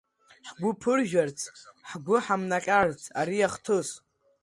Ҳгәы 0.47 0.71
ԥыржәарц, 0.81 1.39
ҳгәы 1.89 2.17
ҳамнаҟьарц 2.25 3.01
ари 3.19 3.47
ахҭыс! 3.47 3.89